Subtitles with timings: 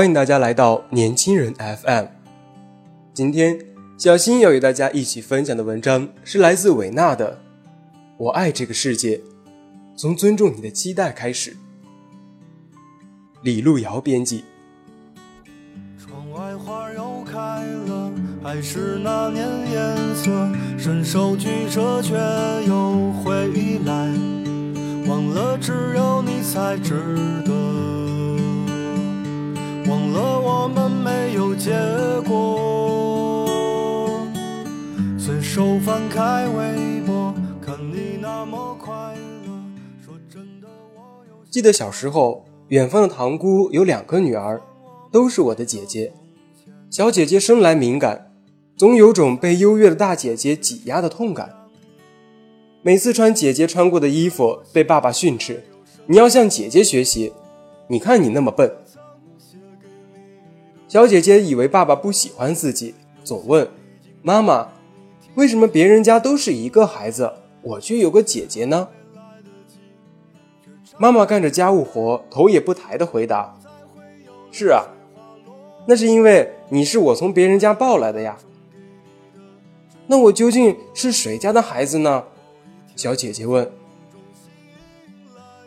[0.00, 2.06] 欢迎大家来到年轻人 FM。
[3.12, 3.58] 今天，
[3.98, 7.32] 小新要与大家一起分享的文章是来自韦纳的
[8.16, 9.20] 《我爱这个世界，
[9.94, 11.50] 从尊重你的期待开始》。
[13.42, 14.44] 李路遥编辑。
[15.98, 17.38] 窗外花又开
[17.86, 18.10] 了，
[18.42, 20.30] 还是那年颜色，
[20.78, 22.14] 伸手举着却
[22.66, 24.10] 又回来，
[25.06, 26.94] 忘了只有你才值
[27.44, 28.09] 得。
[30.12, 31.70] 了我们没有结
[32.26, 34.26] 果。
[35.18, 38.92] 随手翻开微博，看你那么快
[39.46, 39.52] 乐。
[40.04, 44.60] 说真的，我有记得小时候，远方的堂姑有两个女儿，
[45.12, 46.12] 都是我的姐姐。
[46.90, 48.32] 小姐姐生来敏感，
[48.76, 51.54] 总有种被优越的大姐姐挤压的痛感。
[52.82, 55.64] 每次穿姐姐穿过的衣服，被爸爸训斥
[56.06, 57.32] ：“你要向姐姐学习，
[57.88, 58.72] 你看你那么笨。”
[60.90, 63.70] 小姐姐以为爸爸不喜欢自己，总问
[64.22, 64.72] 妈妈
[65.36, 68.88] ：“为什么别人家都是一个孩子，我却有个姐姐呢？”
[70.98, 73.56] 妈妈干着家务活，头也不抬的回答
[74.50, 74.82] ：“是啊，
[75.86, 78.36] 那是因为你是我从别人家抱来的呀。”
[80.08, 82.24] 那我究竟是谁家的孩子呢？
[82.96, 83.70] 小姐姐问。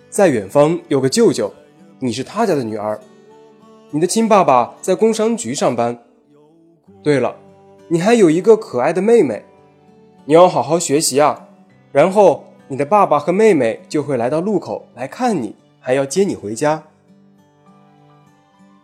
[0.09, 1.53] 在远方有个舅舅，
[1.99, 2.99] 你是他家的女儿。
[3.95, 6.03] 你的亲爸爸在工商局上班。
[7.03, 7.35] 对了，
[7.89, 9.45] 你还有一个可爱的妹妹，
[10.25, 11.47] 你要好好学习啊。
[11.91, 16.85] 然后你的爸爸和妹妹就会来到路口来看你，还要接你回家。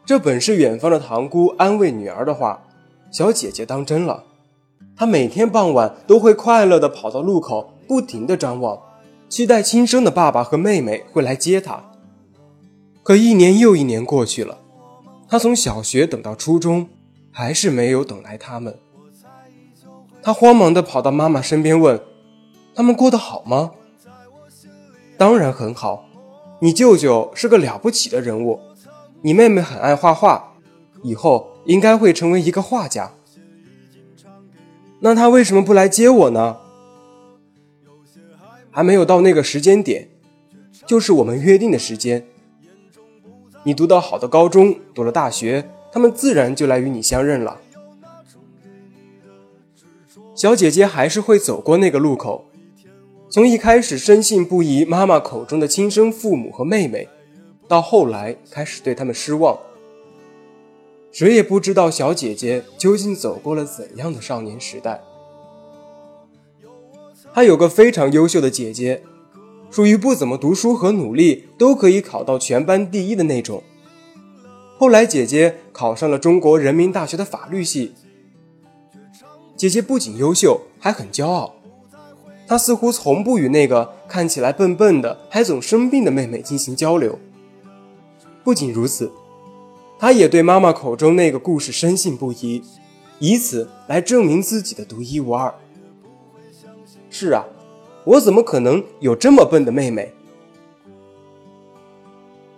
[0.05, 2.67] 这本是远方的堂姑安慰女儿的话，
[3.09, 4.25] 小姐姐当真了。
[4.95, 8.79] 她每天傍晚都会快乐地跑到路口，不停地张望，
[9.27, 11.83] 期待亲生的爸爸和妹妹会来接她。
[13.01, 14.58] 可一年又一年过去了。
[15.29, 16.89] 他从小学等到初中，
[17.31, 18.79] 还是没有等来他们。
[20.23, 22.01] 他慌忙地跑到妈妈身边问
[22.73, 23.73] ：“他们过得好吗
[25.17, 26.09] ？”“当然很好，
[26.59, 28.59] 你舅舅是个了不起的人物，
[29.21, 30.55] 你妹妹很爱画画，
[31.03, 33.11] 以后应该会成为一个画家。
[35.01, 36.57] ”“那他为什么不来接我呢
[38.71, 40.09] ？”“还没有到那个时间点，
[40.87, 42.25] 就是我们约定的时间。”
[43.63, 47.59] 你读到好的高中，读了大学，他们自然就来与你相认了。
[50.33, 52.45] 小姐姐还是会走过那个路口，
[53.29, 57.09] 从一开始深信不疑妈妈口中的亲生父母和妹妹，
[57.67, 59.59] 到后来开始对他们失望。
[61.11, 65.01] 谁也不知道小姐姐究竟走过了怎样的少年时代。
[67.33, 69.03] 她有个非常优秀的姐姐。
[69.71, 73.63] 属于不怎么读书和努力都可以考到全班第一的那种。
[74.77, 77.93] 后来姐姐考上了中国人民大学的法律系。
[79.55, 81.55] 姐姐不仅优秀，还很骄傲。
[82.47, 87.19] 她似乎从不与那个看起来笨笨的、还总生病的妹妹进行交流。
[88.43, 89.11] 不仅如此，
[89.99, 92.63] 她也对妈妈口中那个故事深信不疑，
[93.19, 95.53] 以此来证明自己的独一无二。
[97.09, 97.45] 是啊。
[98.05, 100.13] 我怎么可能有这么笨的妹妹？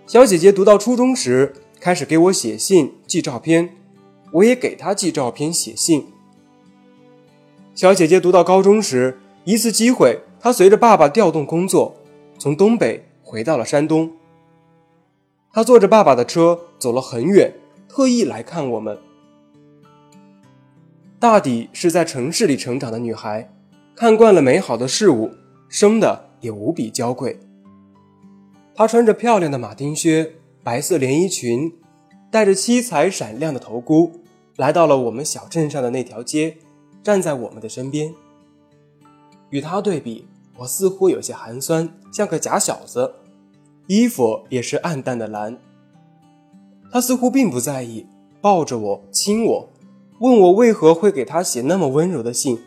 [0.05, 3.75] 小姐姐读到初中时，开始给我写信、寄照片，
[4.31, 6.07] 我也给她寄照片、写信。
[7.73, 11.95] 小姐姐读到高中时，一次机会，她随着爸爸调动工作，
[12.37, 14.11] 从东北回到了山东。
[15.51, 17.53] 她坐着爸爸的车走了很远，
[17.89, 18.97] 特意来看我们。
[21.19, 23.53] 大抵是在城市里成长的女孩。
[24.01, 25.29] 看惯了美好的事物，
[25.69, 27.39] 生的也无比娇贵。
[28.73, 31.71] 她穿着漂亮的马丁靴、白色连衣裙，
[32.31, 34.11] 带着七彩闪亮的头箍，
[34.55, 36.57] 来到了我们小镇上的那条街，
[37.03, 38.11] 站在我们的身边。
[39.51, 40.25] 与他对比，
[40.57, 43.13] 我似乎有些寒酸，像个假小子，
[43.85, 45.59] 衣服也是暗淡的蓝。
[46.91, 48.07] 他似乎并不在意，
[48.41, 49.69] 抱着我亲我，
[50.21, 52.57] 问我为何会给他写那么温柔的信，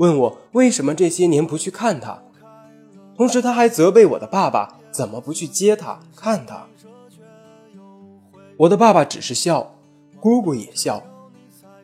[0.00, 2.22] 问我为什么这些年不去看他。
[3.14, 6.66] 同时，他还责备我的爸爸怎么不去接他看他。
[8.56, 9.74] 我的爸爸只是笑，
[10.18, 11.02] 姑姑也笑，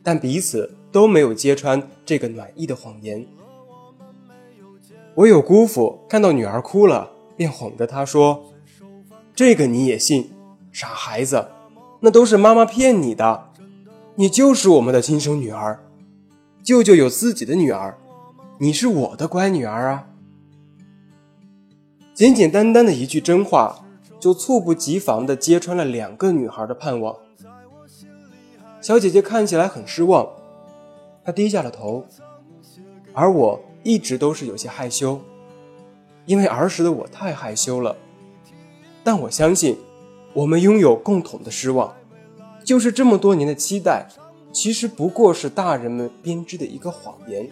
[0.03, 3.27] 但彼此都没有揭穿这个暖意的谎言。
[5.17, 8.45] 唯有姑父看到女儿哭了，便哄着她说
[9.37, 10.31] ：“这个你也信，
[10.73, 11.49] 傻孩子，
[12.01, 13.51] 那都是妈妈骗你的，
[14.15, 15.83] 你就是我们的亲生女儿。
[16.63, 17.97] 舅舅有自己的女儿，
[18.59, 20.09] 你是我的乖女儿啊。”
[22.15, 23.85] 简简单单的一句真话，
[24.19, 27.15] 就猝不及防地揭穿了两个女孩的盼望。
[28.81, 30.27] 小姐姐看起来很失望，
[31.25, 32.07] 她低下了头，
[33.13, 35.21] 而我一直都是有些害羞，
[36.25, 37.95] 因为儿时的我太害羞了。
[39.05, 39.77] 但我相信，
[40.33, 41.95] 我们拥有共同的失望，
[42.65, 44.07] 就是这么多年的期待，
[44.53, 47.51] 其实不过是大人们编织的一个谎言。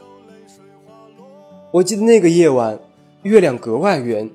[1.75, 2.79] 我记得那个夜晚，
[3.25, 4.31] 月亮格外圆。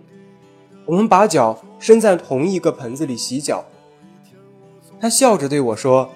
[0.85, 3.63] 我们把脚伸在同一个盆子里洗脚。
[4.99, 6.09] 他笑着对我说：“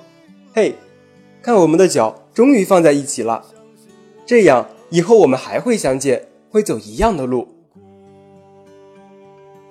[0.53, 0.75] 嘿，
[1.41, 3.45] 看我们的脚终于放在一起了，
[4.25, 7.47] 这样以后我们还会相见，会走一样的路。”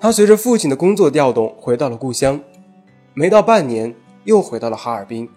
[0.01, 2.41] 他随着父亲的工作调动回到了故乡，
[3.13, 5.29] 没到半年又回到了哈尔滨。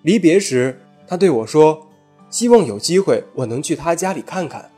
[0.00, 1.88] 离别时，他对我说
[2.30, 4.70] ：“希望有机会我能去他家里看看，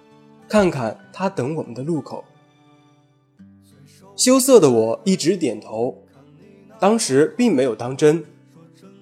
[0.50, 2.24] 看看他等我们的路口。”
[4.16, 6.02] 羞涩的我一直点头，
[6.78, 8.22] 当时并没有当真，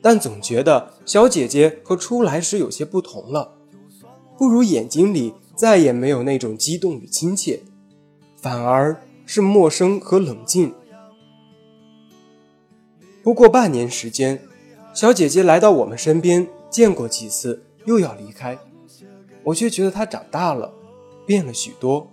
[0.01, 3.57] 但总觉得小姐姐和出来时有些不同了，
[4.37, 7.63] 不如眼睛里再也没有那种激动与亲切，
[8.37, 10.73] 反而是陌生和冷静。
[13.25, 14.41] 不过半年时间，
[14.95, 18.57] 小姐姐来到我们身边，见过几次，又要离开，
[19.43, 20.73] 我却觉得她长大了，
[21.29, 22.11] 变了许多。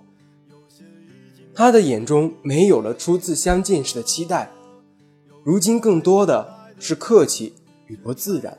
[1.53, 4.51] 他的眼中没有了初次相见时的期待，
[5.41, 7.53] 如今更多的是客气
[7.87, 8.57] 与不自然。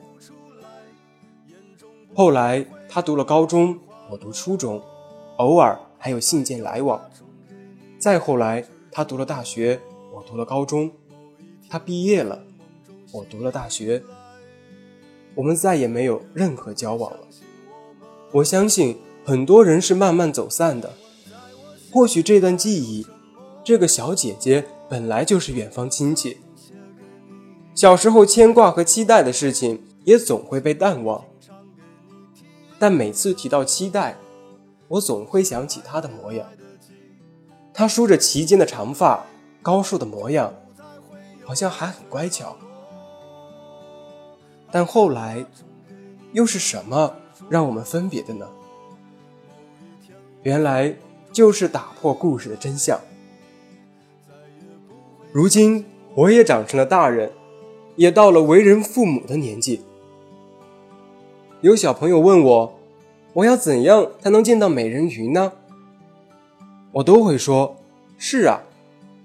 [2.15, 3.77] 后来他读了高中，
[4.09, 4.81] 我读初中，
[5.37, 6.99] 偶尔还有信件来往。
[7.99, 9.79] 再后来他读了大学，
[10.11, 10.91] 我读了高中，
[11.69, 12.43] 他毕业了，
[13.11, 14.01] 我读了大学，
[15.35, 17.19] 我们再也没有任何交往了。
[18.31, 20.93] 我相信很多人是慢慢走散的。
[21.91, 23.05] 或许这段记忆，
[23.61, 26.37] 这个小姐姐本来就是远方亲戚。
[27.75, 31.25] 小时候牵挂和期待的事情，也总会被淡忘。
[32.79, 34.17] 但每次提到期待，
[34.87, 36.47] 我总会想起她的模样。
[37.73, 39.25] 她梳着齐肩的长发，
[39.61, 40.53] 高瘦的模样，
[41.43, 42.55] 好像还很乖巧。
[44.71, 45.45] 但后来，
[46.31, 47.13] 又是什么
[47.49, 48.47] 让我们分别的呢？
[50.47, 50.95] 原来。
[51.33, 52.99] 就是打破故事的真相。
[55.31, 55.85] 如今
[56.15, 57.31] 我也长成了大人，
[57.95, 59.83] 也到了为人父母的年纪。
[61.61, 62.79] 有小朋友问我，
[63.33, 65.51] 我要怎样才能见到美人鱼呢？
[66.93, 67.75] 我都会说：
[68.17, 68.61] 是啊，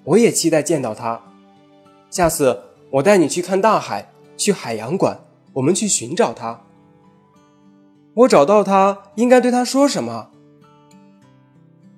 [0.05, 1.19] 我也期待见到她。
[2.11, 5.19] 下次我带你去看大海，去海洋馆，
[5.55, 6.61] 我们去寻找她。
[8.13, 10.32] 我找到她，应该对她说什么？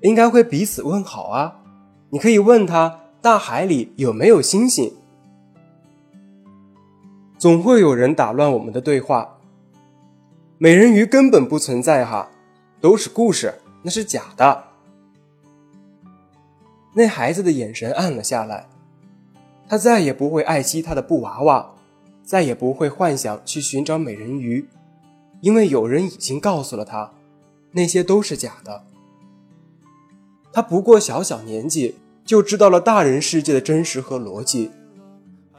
[0.05, 1.63] 应该会彼此问好啊！
[2.11, 4.95] 你可以问他大海里有没有星星。
[7.39, 9.39] 总会有人打乱我们的对话。
[10.59, 12.29] 美人鱼根本不存在哈，
[12.83, 14.65] 都是故事，那是假的。
[16.93, 18.69] 那孩子的眼神暗了下来，
[19.67, 21.71] 他再也不会爱惜他的布娃娃，
[22.23, 24.69] 再也不会幻想去寻找美人鱼，
[25.41, 27.11] 因为有人已经告诉了他，
[27.73, 28.85] 那些都是假的。
[30.55, 34.71] 他不过小小年纪就知道了大人世界的真实和逻辑，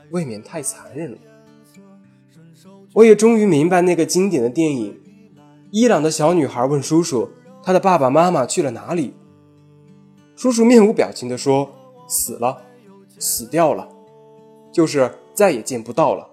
[0.10, 1.18] 未免太残忍了。
[2.94, 4.98] 我也终于明白那个经典的电影：
[5.70, 7.30] 伊朗的小女孩问叔叔，
[7.62, 9.14] 她的爸爸妈妈去了哪里？
[10.38, 11.70] 叔叔面无表情地说
[12.08, 12.62] ：“死了，
[13.20, 13.90] 死掉了，
[14.72, 16.30] 就是再也见不到了。”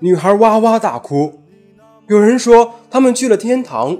[0.00, 1.40] 女孩哇哇大哭。
[2.08, 3.98] 有人说他们去了天堂。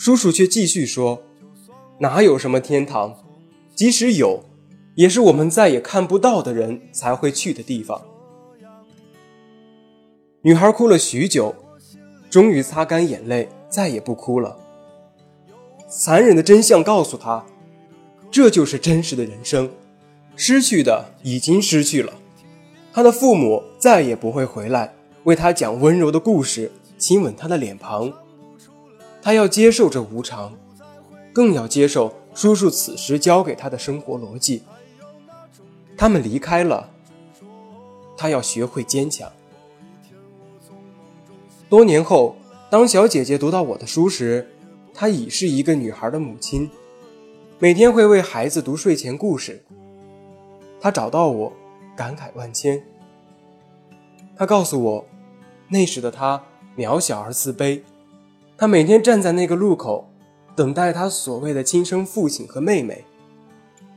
[0.00, 1.22] 叔叔却继续说
[2.00, 3.22] ：“哪有什么天堂？
[3.74, 4.42] 即使有，
[4.94, 8.00] 也是我们再也看不到的人才会去的地方。
[10.40, 11.54] 女孩哭了许久，
[12.30, 14.56] 终于擦干眼泪，再也不哭了。
[15.86, 17.44] 残忍的真相告诉她，
[18.30, 19.70] 这就是真实的人生，
[20.34, 22.14] 失去的已经失去了。
[22.90, 28.10] 她的父母再也不会回来为她讲温柔的故事，亲吻她的脸庞。
[29.22, 30.52] 她要接受这无常，
[31.32, 34.62] 更要接受叔叔此时教给她的生活逻辑。
[35.96, 36.88] 他们离开了，
[38.16, 39.30] 她要学会坚强。
[41.68, 42.36] 多年后，
[42.70, 44.50] 当小姐姐读到我的书时，
[44.94, 46.70] 她已是一个女孩的母亲，
[47.58, 49.62] 每天会为孩子读睡前故事。
[50.80, 51.52] 她找到我，
[51.94, 52.82] 感慨万千。
[54.34, 55.04] 她告诉我，
[55.68, 56.42] 那时的她
[56.76, 57.82] 渺小而自卑，
[58.60, 60.12] 他每天站在那个路口，
[60.54, 63.06] 等待他所谓的亲生父亲和妹妹，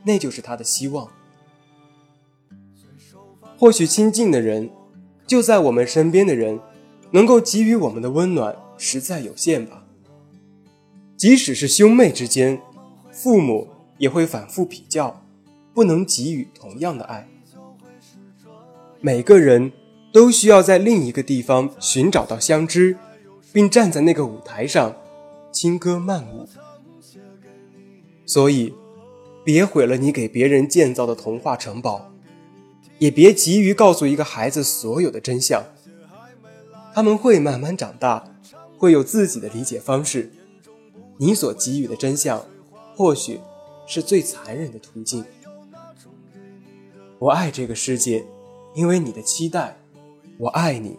[0.04, 1.06] 那就是他的希望。
[3.58, 4.70] 或许亲近的人，
[5.26, 6.58] 就在我们身边的人。
[7.10, 9.84] 能够给予我们的温暖实在有限吧。
[11.16, 12.60] 即使是兄妹之间，
[13.12, 13.68] 父母
[13.98, 15.22] 也会反复比较，
[15.72, 17.28] 不能给予同样的爱。
[19.00, 19.70] 每个人
[20.12, 22.96] 都需要在另一个地方寻找到相知，
[23.54, 24.96] 并站在那个舞台上
[25.52, 26.48] 轻歌曼舞。
[28.26, 28.74] 所以，
[29.44, 32.10] 别毁了你给别人建造的童话城堡，
[32.98, 35.62] 也别急于告诉一个孩子所有的真相。
[36.92, 38.24] 他们会慢慢长大，
[38.76, 40.32] 会有自己的理解方式。
[41.18, 42.44] 你所给予的真相，
[42.96, 43.38] 或许
[43.86, 45.24] 是最残忍的途径。
[47.20, 48.26] 我爱这个世界，
[48.74, 49.76] 因为你的期待。
[50.38, 50.96] 我爱你，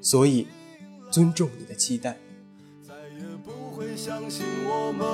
[0.00, 0.46] 所以
[1.10, 2.16] 尊重你的期待。
[2.86, 5.06] 再也不会相信我们。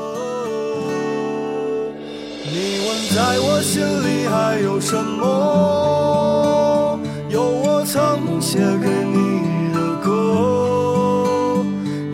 [2.46, 7.00] 你问在我心里还有什么？
[7.30, 11.64] 有我曾写给你的歌，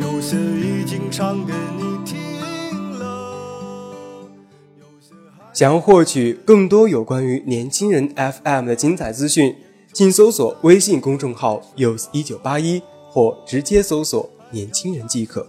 [0.01, 1.01] 有些已经。
[1.11, 2.17] 唱给你听
[2.99, 3.03] 了。
[5.53, 9.57] 想要获取更多有关于年轻人 FM 的精彩资讯，
[9.93, 12.81] 请搜索微信公众号 “use 一九八一”
[13.11, 15.47] 或直接搜索“年轻人”即可。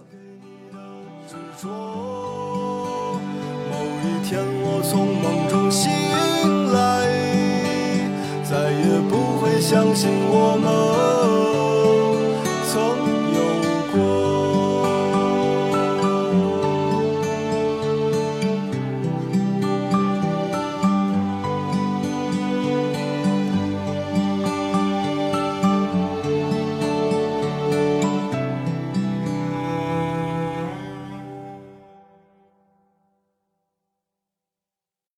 [1.62, 1.70] 某
[4.02, 5.90] 一天我从梦中醒
[6.72, 7.06] 来，
[8.42, 11.01] 再也不会相信我们。